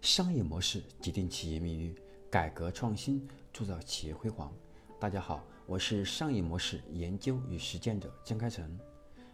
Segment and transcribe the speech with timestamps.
[0.00, 1.94] 商业模式决定企业命运，
[2.30, 4.52] 改革创新铸造企业辉煌。
[4.98, 8.78] 大家好，我是商业模式研究与实践者江开成，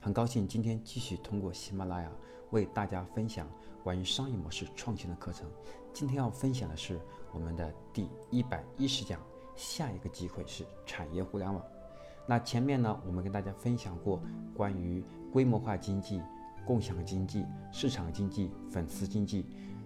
[0.00, 2.10] 很高兴今天继续通过喜马拉雅
[2.50, 3.50] 为大家分享
[3.82, 5.50] 关于商业模式创新的课程。
[5.92, 7.00] 今天要分享的是
[7.32, 9.20] 我们的第一百一十讲，
[9.56, 11.62] 下一个机会是产业互联网。
[12.24, 14.22] 那前面呢，我们跟大家分享过
[14.54, 16.22] 关于规模化经济、
[16.64, 19.44] 共享经济、市场经济、粉丝经济。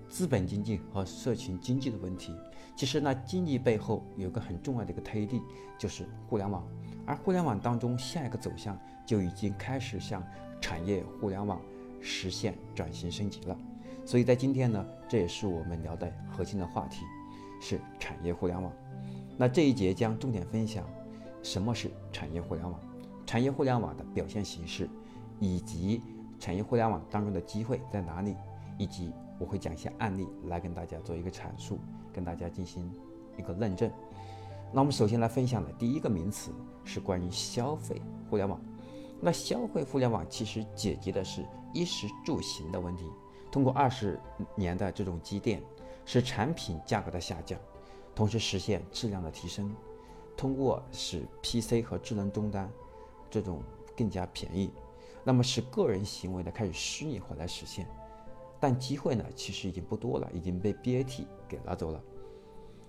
[0.09, 2.35] 资本经济和社群经济的问题，
[2.77, 5.43] 其实呢，经济背后有个很重要的一个推力，
[5.79, 6.67] 就是互联网。
[7.05, 10.23] 而互联网当中，下一个走向就已经开始向
[10.61, 11.61] 产业互联网
[12.01, 13.57] 实现转型升级了。
[14.05, 17.05] 所以在今天呢，这也是我们聊的核心的话题，
[17.61, 18.73] 是产业互联网。
[19.37, 20.85] 那这一节将重点分享
[21.43, 22.81] 什么是产业互联网，
[23.27, 24.89] 产业互联网的表现形式，
[25.41, 26.01] 以及
[26.41, 28.35] 产业互联网当中的机会在哪里，
[28.79, 29.13] 以及。
[29.39, 31.79] 我会讲一些案例来跟大家做一个阐述，
[32.13, 32.91] 跟大家进行
[33.37, 33.91] 一个论证。
[34.73, 36.51] 那我们首先来分享的第一个名词
[36.85, 38.61] 是关于消费互联网。
[39.21, 43.11] 那消费互联网其实解决的是衣食住行的问题，
[43.51, 44.21] 通过二十
[44.55, 45.63] 年的这种积淀，
[46.05, 47.59] 使产品价格的下降，
[48.15, 49.75] 同时实现质量的提升，
[50.37, 52.71] 通过使 PC 和智能终端
[53.31, 53.63] 这种
[53.97, 54.71] 更加便宜，
[55.25, 57.89] 那么使个人行为的开始虚拟化来实现。
[58.59, 62.01] 但机会呢，其实已经不多了，已经被 BAT 给拿走了。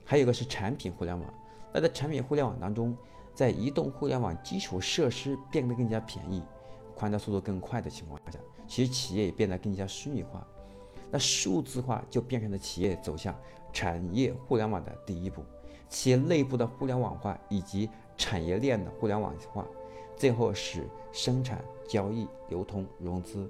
[0.06, 1.34] 还有一个是产品互联网，
[1.74, 2.96] 那在产品互联网当中，
[3.34, 6.42] 在移动互联网基础设施变得更加便宜、
[6.96, 10.48] 宽带速度更快的情况下，其实企业也变得更加虚拟化。
[11.12, 13.34] 那数字化就变成了企业走向
[13.72, 15.44] 产业互联网的第一步，
[15.90, 19.66] 企业内部的互联网化以及产业链的互联网化，
[20.16, 23.50] 最后使生产、交易、流通、融资、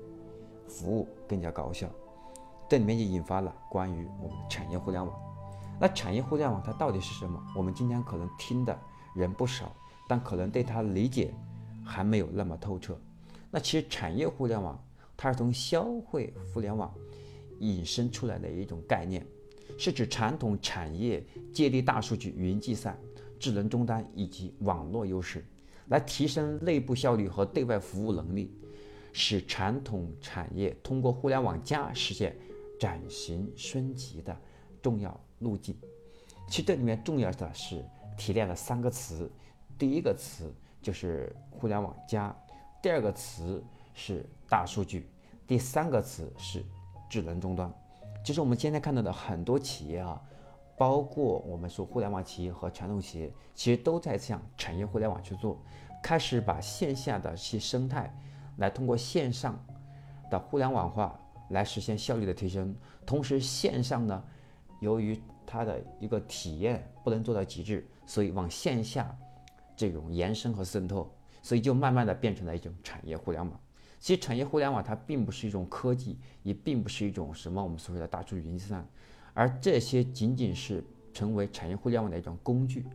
[0.68, 1.88] 服务更加高效。
[2.70, 5.18] 这里面就引发了关于我们的产业互联网。
[5.80, 7.42] 那产业互联网它到底是什么？
[7.56, 8.78] 我们今天可能听的
[9.16, 9.74] 人不少，
[10.08, 11.34] 但可能对它理解
[11.86, 13.00] 还没有那么透彻。
[13.50, 14.78] 那其实产业互联网
[15.16, 16.94] 它是从消费互联网
[17.60, 19.26] 引申出来的一种概念，
[19.78, 22.98] 是指传统产业借力大数据、云计算、
[23.40, 25.46] 智能终端以及网络优势，
[25.88, 28.52] 来提升内部效率和对外服务能力，
[29.14, 32.36] 使传统产业通过互联网加实现。
[32.80, 34.36] 转型升级的
[34.82, 35.76] 重要路径，
[36.48, 37.84] 其实这里面重要的是
[38.16, 39.30] 提炼了三个词，
[39.78, 42.36] 第一个词就是互联网加，
[42.82, 45.10] 第二个词是大数据，
[45.48, 46.64] 第三个词是
[47.10, 47.72] 智能终端。
[48.24, 50.22] 其实我们今天看到的很多企业啊，
[50.78, 55.58] 包括我们说互联网企业和传统企业，其实都在向产业互联网去做，
[56.04, 58.14] 开始把线下的一些生态，
[58.58, 59.60] 来通过线上
[60.30, 61.20] 的互联网化。
[61.50, 62.76] 来实现效率的提升，
[63.06, 64.24] 同时线上呢，
[64.82, 69.18] 由于它的一个体验不能做到极致，所以往线下
[69.76, 71.10] 这种延伸和渗透，
[71.42, 73.60] 所以就慢慢的变成了一种产业互联网。
[74.00, 78.88] 其实产业互联网它并不是一种科技，也并不是一种什么我们所谓的大数据云计算，
[79.34, 80.84] 而这些仅仅是
[81.14, 82.86] 成为产业互联网的一种工具，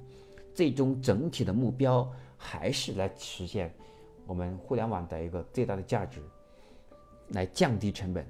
[0.54, 3.74] 最终整体的目标还是来实现
[4.26, 6.20] 我们互联网的一个最大的价值，
[7.30, 8.24] 来降低成本。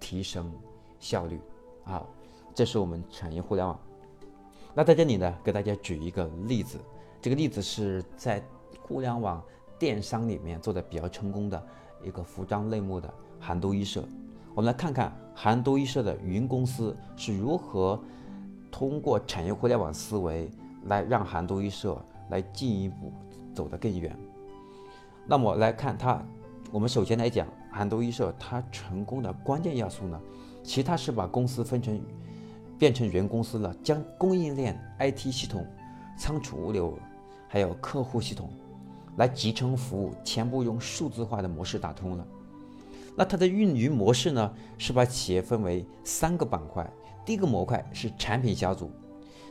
[0.00, 0.50] 提升
[0.98, 1.38] 效率，
[1.84, 2.08] 好，
[2.54, 3.78] 这是我们产业互联网。
[4.74, 6.78] 那在这里呢，给大家举一个例子，
[7.20, 8.42] 这个例子是在
[8.80, 9.42] 互联网
[9.78, 11.62] 电商里面做的比较成功的
[12.02, 14.02] 一个服装类目的韩都衣舍。
[14.54, 18.00] 我们来看看韩都衣舍的云公司是如何
[18.70, 20.50] 通过产业互联网思维
[20.86, 22.00] 来让韩都衣舍
[22.30, 23.12] 来进一步
[23.54, 24.16] 走得更远。
[25.26, 26.20] 那么来看它。
[26.72, 30.20] 我们首先来讲，韩都衣舍它成功的关键要素呢，
[30.62, 32.00] 其他是把公司分成
[32.78, 35.66] 变成原公司了，将供应链、IT 系统、
[36.18, 36.98] 仓储物流，
[37.48, 38.50] 还有客户系统
[39.16, 42.26] 来集成服务，全部用数字化的模式打通了。
[43.16, 46.90] 那它的运营模式呢，是把企业分为三个板块，
[47.24, 48.90] 第一个模块是产品小组，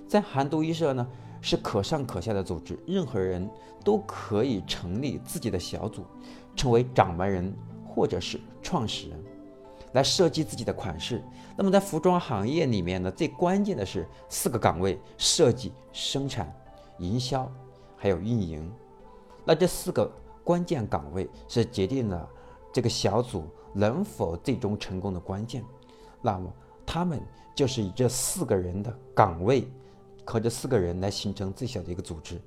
[0.07, 1.07] 在韩都衣舍呢
[1.39, 3.49] 是可上可下的组织，任何人
[3.83, 6.05] 都可以成立自己的小组。
[6.55, 7.53] 成为掌门人
[7.89, 9.19] 或者是创始人，
[9.93, 11.23] 来设计自己的款式。
[11.57, 16.53] 那么在服装行业里面呢，最关键的是四个岗位：设计、生产、
[16.99, 17.51] 营销，
[17.97, 18.71] 还有运营。
[19.43, 20.09] 那这四个
[20.43, 22.29] 关键岗位是决定了
[22.71, 25.63] 这个小组能否最终成功的关键。
[26.21, 26.53] 那么
[26.85, 27.19] 他们
[27.55, 29.67] 就是以这四个人的岗位
[30.23, 32.39] 和这四个人来形成最小的一个组织。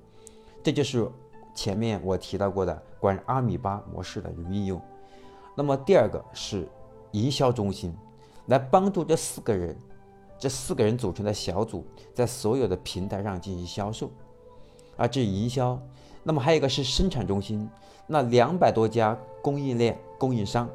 [0.62, 1.10] 这就是。
[1.54, 4.80] 前面我提到过的关于阿米巴模式的运用，
[5.54, 6.68] 那么第二个是
[7.12, 7.94] 营销中心，
[8.46, 9.76] 来帮助这四个人
[10.38, 11.84] 这四个人组成的小组，
[12.14, 14.10] 在所有的平台上进行销售，
[14.96, 15.80] 啊，这是营销。
[16.22, 17.68] 那么还有一个是生产中心，
[18.06, 20.68] 那两百多家供应链供应商，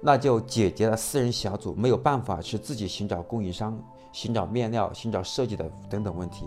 [0.00, 3.80] 那就解决了四人小组没有办法是自己寻找供应商、
[4.12, 6.46] 寻找面料、寻找设计的等等问题，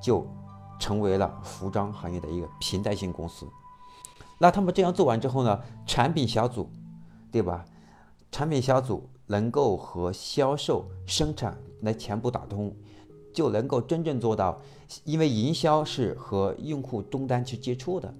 [0.00, 0.26] 就
[0.78, 3.46] 成为了服装行业的一个平台性公司。
[4.38, 6.68] 那他们这样做完之后呢，产品小组，
[7.30, 7.64] 对吧？
[8.30, 9.08] 产品小组。
[9.28, 12.72] 能够和销售、生产来全部打通，
[13.34, 14.62] 就能够真正做到，
[15.02, 18.14] 因为营销是和用户终端去接触的，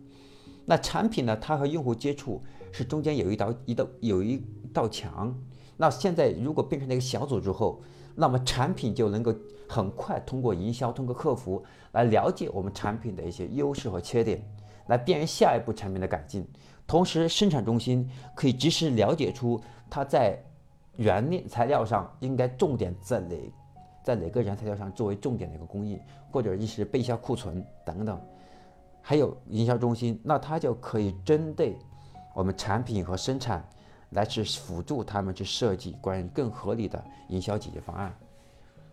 [0.65, 2.43] 那产品呢，它和用户接触
[2.73, 4.43] 是中间有一道一道有一
[4.73, 5.33] 道墙。
[5.77, 7.81] 那现在如果变成了一个小组之后，
[8.17, 9.33] 那么产品就能够
[9.69, 14.45] 很快通过营销、通过客服来了解我们产品的一些优势和缺点，
[14.87, 16.47] 来便于下一步产品的改进。
[16.87, 19.61] 同时，生产中心可以及时了解出
[19.91, 20.39] 它在
[20.97, 23.37] 原料材料上应该重点在哪，
[24.05, 26.01] 在哪个原材料上作为重点的一个工艺，
[26.31, 28.21] 或者一时备销库存等等，
[29.03, 31.77] 还有营销中心，那它就可以针对
[32.35, 33.69] 我们产品和生产
[34.11, 38.17] 来去辅助他们去设计关于更合理的营销解决方案。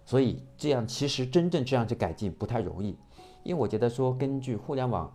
[0.04, 2.98] 所以这样其实真正这样去改进不太容易，
[3.44, 5.14] 因为我觉得说根据互联网，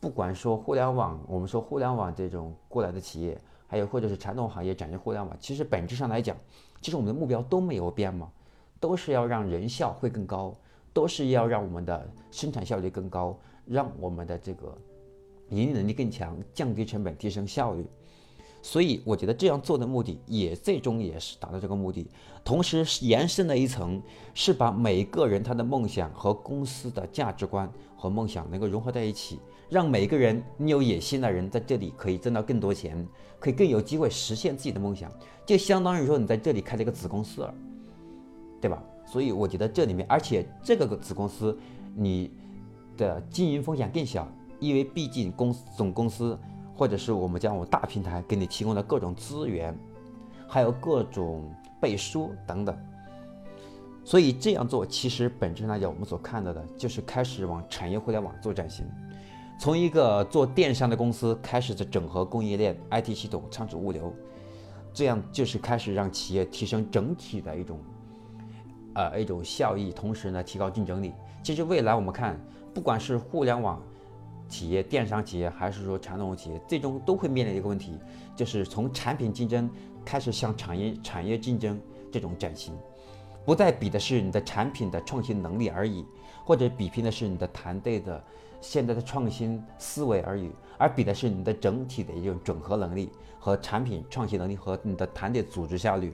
[0.00, 3.38] 不管说互联网，我们说互联网这种过来的企业。
[3.68, 6.36] 还有或者是传统行业展示互联网，其实本质上来讲，
[6.80, 8.30] 其实我们的目标都没有变嘛，
[8.78, 10.54] 都是要让人效会更高，
[10.92, 14.72] 都是要让我们的生产效率更高，让我们的这个
[15.48, 17.84] 盈利能力更强，降低成本，提升效率。
[18.66, 22.04] 所以我觉得这样做的目的也最终也是达到这个目的，
[22.44, 24.02] 同时延伸了一层，
[24.34, 29.38] 是把每个人他的梦想和公司的价值观和梦想能够融合在一起。
[29.70, 33.06] 让每个人，你有野心的人在这里可以挣到更多钱，
[33.38, 35.12] 可以更有机会实现自己的梦想，
[35.46, 37.54] 就相当于说你在这里开了一个子公司了，
[38.60, 38.82] 对吧？
[39.06, 41.56] 所以我觉得这里面，而且这个子公司
[41.94, 42.32] 你
[42.96, 44.26] 的经营风险更小，
[44.58, 46.36] 因为毕竟公司总公司
[46.76, 49.76] 或者是我们将我大平台给你提供的各种资源，
[50.46, 51.50] 还有各种
[51.80, 52.76] 背书等等，
[54.04, 58.86] 所以这样做其实本质上来讲，我们所看到的就是开始往产业互联网做转型。
[59.58, 64.12] 从一个做电商的公司开始，在整合供应链、IT 系统、仓储物流，
[64.92, 67.78] 这样就是开始让企业提升整体的一种，
[68.94, 71.14] 呃，一种效益，同时呢，提高竞争力。
[71.42, 72.38] 其实未来我们看，
[72.74, 73.82] 不管是互联网
[74.48, 77.98] 企业、电商企业，还是说传统企业，最终都会面临一个问题，
[78.34, 79.70] 就是从产品竞争
[80.04, 82.74] 开始向产业产业竞争这种转型，
[83.44, 86.04] 不再比的是你的产品的创新能力而已，
[86.44, 88.22] 或者比拼的是你的团队的。
[88.62, 96.12] 现在的创新思维而已，而比的是你的整体的一种整合能力和产品创新能力和你的团队组织效率。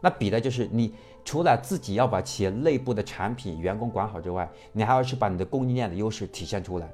[0.00, 0.92] 那比的就是你
[1.24, 6.92] 除了自己要把企业内部的产品、员工管好之外，你还要去把你的供应链的优势体现出来，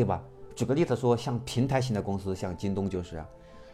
[0.00, 0.22] 对吧？
[0.56, 3.22] 举个例子说，像平台型的公司，像京东就是。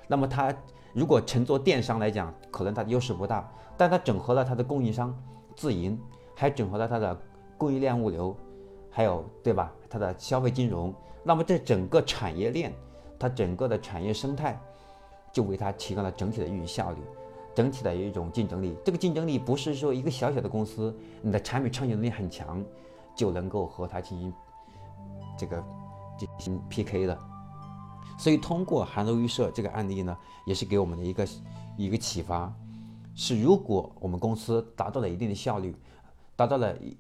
[0.08, 0.52] 那么它
[0.92, 5.16] 如果乘坐电商来讲，可能它的优势不大，但它整合了它的供应商
[5.54, 5.96] 自营，
[6.34, 7.16] 还整合了它的
[7.56, 8.36] 供应链物流。
[8.90, 9.72] 还有对吧？
[9.88, 10.92] 它的消费金融，
[11.22, 12.72] 那么这整个产业链，
[13.20, 14.60] 它整个的产业生态，
[15.32, 16.98] 就为它提高了整体的运营效率，
[17.54, 18.76] 整体的一种竞争力。
[18.84, 22.64] 这个竞争力不是说一个小小的公司，你的产品创新能力很强，
[23.14, 24.34] 就能够和它进行
[25.38, 25.62] 这个
[26.18, 27.18] 进行 PK 的。
[28.18, 31.28] 所以通过韩州预设这个案例呢，也是给我们的一个
[31.76, 32.52] 一个启发，
[33.14, 35.74] 是如果我们公司达到了一定的效率，
[36.34, 36.96] 达到了一。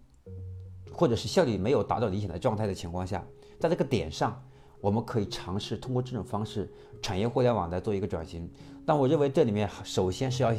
[0.92, 3.22] 或者是效率没有达到理想的状态的情况下，
[3.60, 4.42] 在这个点上，
[4.80, 8.50] 我们可以尝试通过这种方式，产业互联网来做一个转型。
[8.86, 10.54] 但我认为这里面首先是要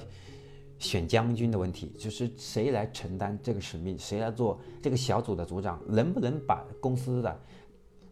[0.77, 7.41] 选将军的问题，就是谁来承担这个使命，谁来做这个小组的组长，能不能把公司的，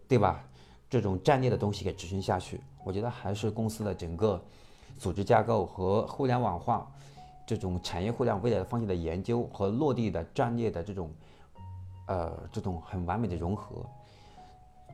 [0.07, 0.43] 对吧？
[0.89, 2.59] 这种战略的东西给执行下去。
[2.83, 4.41] 我觉得还是公司的整个
[4.97, 6.89] 组织架构和互联网化
[7.45, 11.09] 这种产业互联网未来的方向的研究和落地的战略的这种。
[12.07, 13.83] 呃，这种很完美的融合。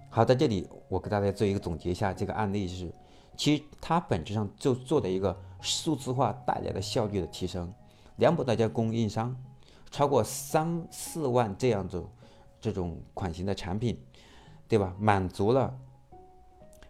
[0.09, 2.89] 好，在这里我给大家做一个总结一下，这个案例是，
[3.35, 7.69] 其实它本质上就做的一个数字化带来的效率的提升，
[8.15, 9.35] 两百多家供应商，
[9.89, 12.01] 超过三四万这样子
[12.61, 14.01] 这种款型的产品，
[14.71, 14.95] 对吧？
[14.97, 15.77] 满足了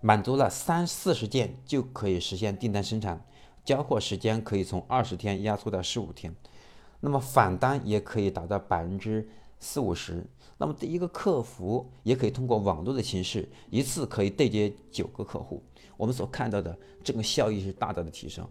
[0.01, 3.19] 满足了三四十件就可以实现订单生产，
[3.65, 6.31] 交货时间可以从二十天压缩到十五天，
[6.99, 9.27] 那么返单也可以达到百分之。
[9.59, 10.23] 四五十，
[10.57, 15.63] 那么第一个客服也可以通过网络的形式，一次可以对接九个客户。
[15.97, 18.47] 我们所看到的这个效益是大大的提升，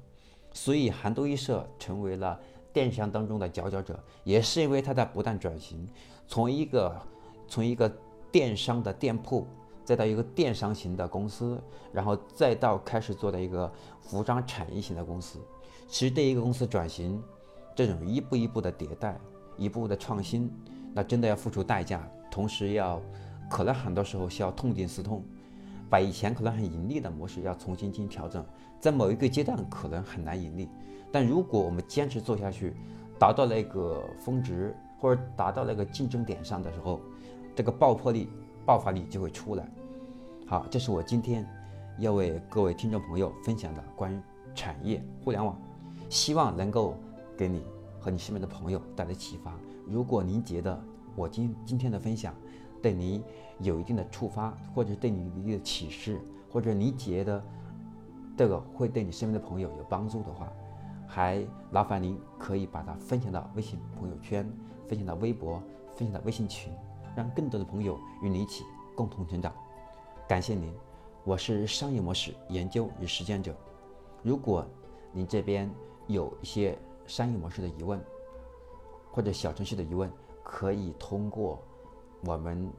[0.53, 2.39] 所以韩都衣舍成为了
[2.73, 5.89] 电商当中的佼佼者，也是因为他在不断转型，
[6.27, 7.01] 从一个
[7.49, 7.93] 从一个
[8.31, 9.47] 电商的店铺，
[9.85, 11.61] 再到一个电商型的公司，
[11.93, 13.71] 然后再到开始做的一个
[14.01, 15.39] 服装产业型的公司。
[15.89, 17.23] 其实对一个公司转型，
[17.75, 19.19] 这种一步一步的迭代，
[19.57, 20.51] 一步步的创新，
[20.95, 23.03] 那真的要付出代价，同时要
[23.49, 25.25] 可能很多时候需要痛定思痛，
[25.89, 28.45] 把以前可能很盈利的模式要重新进行调整，
[28.79, 30.69] 在某一个阶段可能很难盈利。
[31.11, 32.77] 但如果我们坚持做下去，
[33.19, 37.01] 达到那个峰值或者达到那个竞争点上的时候，
[37.61, 38.27] 这个爆破力、
[38.65, 39.71] 爆发力就会出来。
[40.47, 41.47] 好，这是我今天
[41.99, 44.19] 要为各位听众朋友分享的关于
[44.55, 45.61] 产业互联网，
[46.09, 46.95] 希望能够
[47.37, 47.63] 给你
[48.01, 49.53] 和你身边的朋友带来启发。
[49.87, 50.83] 如果您觉得
[51.15, 52.35] 我今今天的分享
[52.81, 53.23] 对您
[53.59, 56.19] 有一定的触发，或者对你一定的启示，
[56.51, 57.45] 或者你觉得
[58.39, 60.51] 这个会对你身边的朋友有帮助的话，
[61.07, 64.51] 还劳烦您可以把它分享到微信朋友圈，
[64.89, 65.63] 分享到微博，
[65.95, 66.73] 分享到微信群，
[67.17, 68.65] 让更多的朋友与你一起
[68.95, 69.53] 共同成长。
[70.29, 70.75] 感谢您，
[71.25, 73.55] 我是商业模式研究与实践者。
[74.23, 74.67] 如果
[75.13, 75.71] 您这边
[76.07, 78.03] 有一些商业模式的疑问，
[79.11, 80.11] 或者小程序的疑问，
[80.43, 81.63] 可以通过
[82.25, 82.71] 我们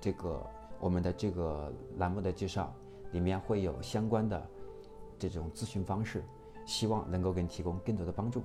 [0.00, 0.46] 这个
[0.80, 2.72] 我们的这个栏目的介绍，
[3.12, 4.46] 里面会有相关的
[5.18, 6.24] 这种咨询方式。
[6.64, 8.40] 希望能够给你提供更多的帮助。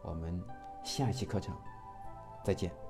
[0.00, 0.42] 我们
[0.82, 1.54] 下一期课程
[2.42, 2.83] 再见。